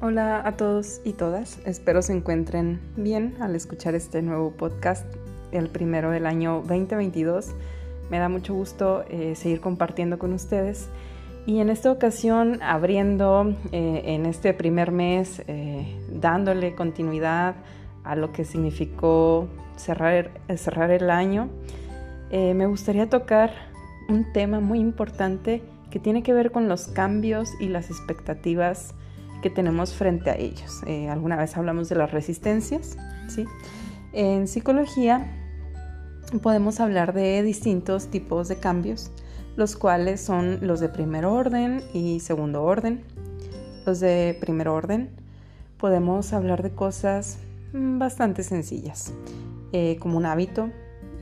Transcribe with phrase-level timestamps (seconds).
[0.00, 5.04] Hola a todos y todas, espero se encuentren bien al escuchar este nuevo podcast,
[5.50, 7.48] el primero del año 2022.
[8.08, 10.88] Me da mucho gusto eh, seguir compartiendo con ustedes
[11.46, 17.56] y en esta ocasión abriendo eh, en este primer mes, eh, dándole continuidad
[18.04, 21.48] a lo que significó cerrar, cerrar el año,
[22.30, 23.52] me gustaría tocar
[24.08, 28.94] un tema muy importante que tiene que ver con los cambios y las expectativas
[29.42, 30.82] que tenemos frente a ellos.
[30.86, 32.96] Eh, alguna vez hablamos de las resistencias,
[33.28, 33.44] ¿sí?
[34.12, 35.26] En psicología
[36.42, 39.10] podemos hablar de distintos tipos de cambios,
[39.56, 43.02] los cuales son los de primer orden y segundo orden.
[43.86, 45.10] Los de primer orden
[45.78, 47.38] podemos hablar de cosas
[47.72, 49.12] mm, bastante sencillas,
[49.72, 50.70] eh, como un hábito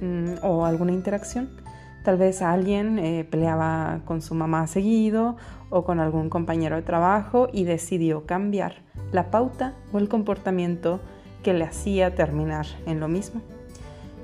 [0.00, 1.65] mm, o alguna interacción
[2.06, 5.36] Tal vez alguien eh, peleaba con su mamá seguido
[5.70, 8.76] o con algún compañero de trabajo y decidió cambiar
[9.10, 11.00] la pauta o el comportamiento
[11.42, 13.42] que le hacía terminar en lo mismo.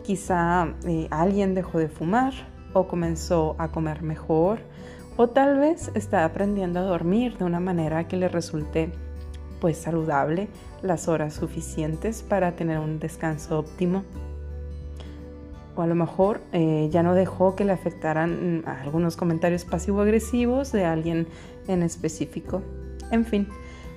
[0.05, 2.33] Quizá eh, alguien dejó de fumar
[2.72, 4.61] o comenzó a comer mejor
[5.17, 8.92] o tal vez está aprendiendo a dormir de una manera que le resulte
[9.61, 10.48] pues saludable
[10.83, 14.05] las horas suficientes para tener un descanso óptimo
[15.74, 20.72] o a lo mejor eh, ya no dejó que le afectaran mm, algunos comentarios pasivo-agresivos
[20.72, 21.26] de alguien
[21.68, 22.62] en específico.
[23.10, 23.48] En fin,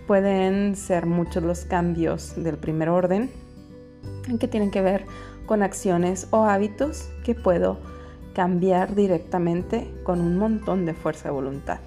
[0.08, 3.30] pueden ser muchos los cambios del primer orden
[4.40, 5.06] que tienen que ver
[5.46, 7.78] con acciones o hábitos que puedo
[8.34, 11.80] cambiar directamente con un montón de fuerza de voluntad.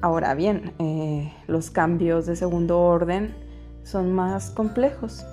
[0.00, 3.34] Ahora bien, eh, los cambios de segundo orden
[3.82, 5.24] son más complejos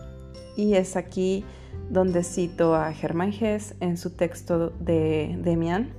[0.55, 1.43] y es aquí
[1.89, 5.89] donde cito a Germán Hess en su texto de Demian,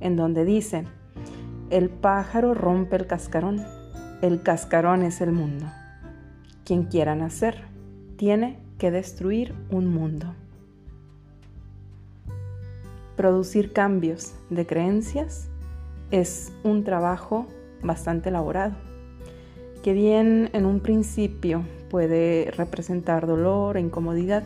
[0.00, 0.84] en donde dice,
[1.70, 3.64] el pájaro rompe el cascarón,
[4.22, 5.66] el cascarón es el mundo.
[6.64, 7.62] Quien quiera nacer
[8.16, 10.34] tiene que destruir un mundo.
[13.16, 15.48] Producir cambios de creencias
[16.10, 17.46] es un trabajo
[17.82, 18.76] bastante elaborado,
[19.82, 24.44] que bien en un principio puede representar dolor e incomodidad,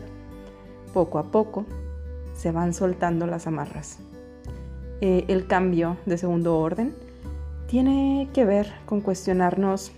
[0.93, 1.65] poco a poco
[2.33, 3.99] se van soltando las amarras.
[5.01, 6.95] Eh, el cambio de segundo orden
[7.67, 9.91] tiene que ver con cuestionarnos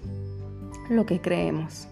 [0.90, 1.88] lo que creemos.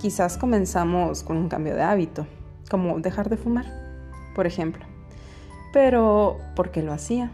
[0.00, 2.26] Quizás comenzamos con un cambio de hábito,
[2.70, 3.66] como dejar de fumar,
[4.34, 4.84] por ejemplo.
[5.72, 7.32] Pero, ¿por qué lo hacía?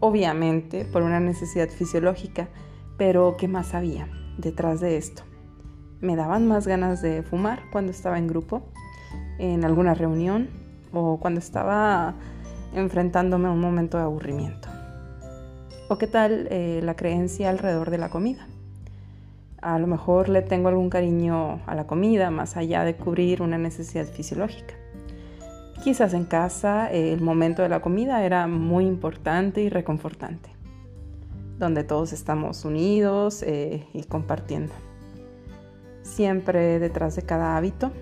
[0.00, 2.48] Obviamente por una necesidad fisiológica,
[2.96, 4.08] pero ¿qué más había
[4.38, 5.22] detrás de esto?
[6.00, 8.62] Me daban más ganas de fumar cuando estaba en grupo
[9.38, 10.48] en alguna reunión
[10.92, 12.14] o cuando estaba
[12.74, 14.68] enfrentándome a un momento de aburrimiento.
[15.88, 18.46] ¿O qué tal eh, la creencia alrededor de la comida?
[19.60, 23.58] A lo mejor le tengo algún cariño a la comida más allá de cubrir una
[23.58, 24.74] necesidad fisiológica.
[25.84, 30.50] Quizás en casa el momento de la comida era muy importante y reconfortante,
[31.58, 34.72] donde todos estamos unidos eh, y compartiendo.
[36.02, 37.92] Siempre detrás de cada hábito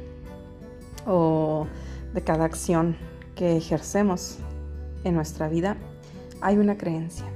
[1.06, 1.66] o
[2.14, 2.96] de cada acción
[3.34, 4.38] que ejercemos
[5.04, 5.76] en nuestra vida
[6.40, 7.26] hay una creencia.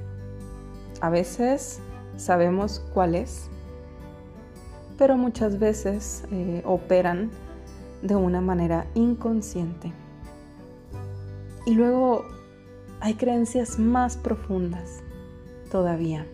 [1.01, 1.79] A veces
[2.17, 3.49] sabemos cuál es,
[4.97, 7.31] pero muchas veces eh, operan
[8.01, 9.91] de una manera inconsciente.
[11.65, 12.23] Y luego
[13.01, 15.01] hay creencias más profundas
[15.71, 16.25] todavía.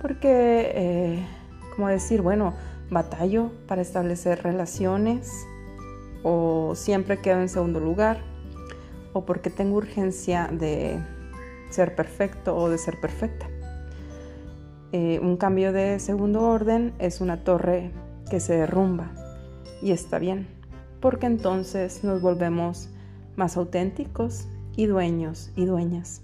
[0.00, 1.26] Porque, eh,
[1.74, 2.54] como decir, bueno,
[2.90, 5.32] batallo para establecer relaciones,
[6.22, 8.22] o siempre quedo en segundo lugar
[9.12, 11.00] o porque tengo urgencia de
[11.70, 13.46] ser perfecto o de ser perfecta.
[14.92, 17.90] Eh, un cambio de segundo orden es una torre
[18.30, 19.10] que se derrumba
[19.82, 20.46] y está bien,
[21.00, 22.88] porque entonces nos volvemos
[23.36, 26.22] más auténticos y dueños y dueñas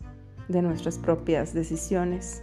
[0.48, 2.42] de nuestras propias decisiones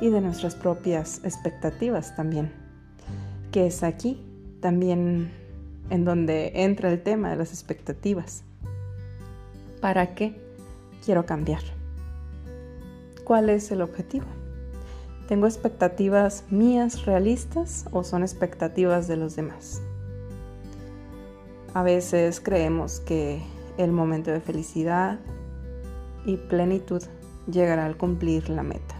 [0.00, 2.52] y de nuestras propias expectativas también,
[3.52, 4.22] que es aquí
[4.60, 5.30] también
[5.90, 8.44] en donde entra el tema de las expectativas.
[9.80, 10.40] ¿Para qué
[11.04, 11.62] quiero cambiar?
[13.24, 14.26] ¿Cuál es el objetivo?
[15.28, 19.82] ¿Tengo expectativas mías realistas o son expectativas de los demás?
[21.74, 23.42] A veces creemos que
[23.76, 25.18] el momento de felicidad
[26.24, 27.02] y plenitud
[27.50, 28.94] llegará al cumplir la meta.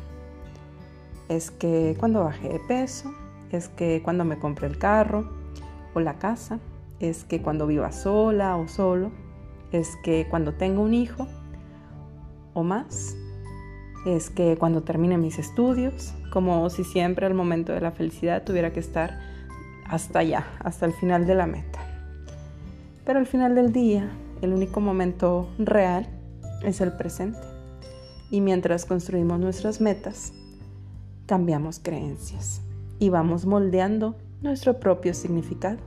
[1.29, 3.13] Es que cuando baje de peso,
[3.51, 5.29] es que cuando me compre el carro
[5.95, 6.59] o la casa,
[7.01, 9.11] es que cuando viva sola o solo,
[9.73, 11.27] es que cuando tenga un hijo
[12.55, 13.17] o más,
[14.07, 18.73] es que cuando termine mis estudios, como si siempre al momento de la felicidad tuviera
[18.73, 19.19] que estar
[19.89, 21.81] hasta allá, hasta el final de la meta.
[23.05, 24.11] Pero al final del día,
[24.43, 26.07] el único momento real
[26.63, 27.39] es el presente.
[28.31, 30.33] Y mientras construimos nuestras metas,
[31.27, 32.63] cambiamos creencias
[32.99, 35.79] y vamos moldeando nuestro propio significado.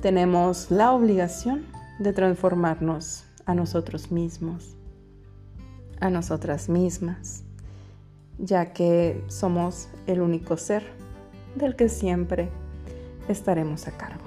[0.00, 1.66] Tenemos la obligación
[1.98, 4.76] de transformarnos a nosotros mismos,
[5.98, 7.42] a nosotras mismas,
[8.38, 10.84] ya que somos el único ser
[11.56, 12.48] del que siempre
[13.26, 14.22] estaremos a cargo.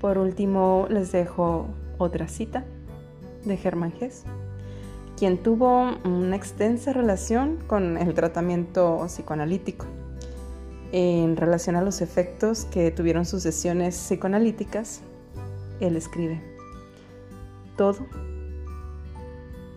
[0.00, 2.64] Por último, les dejo otra cita
[3.44, 4.24] de Germán Gess,
[5.16, 9.86] quien tuvo una extensa relación con el tratamiento psicoanalítico
[10.92, 15.02] en relación a los efectos que tuvieron sus sesiones psicoanalíticas.
[15.80, 16.42] Él escribe,
[17.76, 18.06] todo,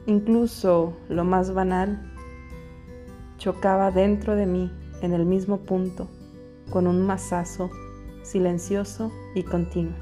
[0.05, 2.11] incluso lo más banal,
[3.37, 4.71] chocaba dentro de mí
[5.01, 6.09] en el mismo punto
[6.69, 7.69] con un masazo
[8.23, 9.95] silencioso y continuo.